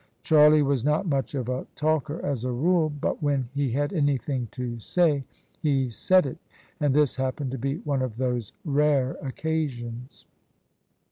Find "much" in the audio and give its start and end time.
1.05-1.35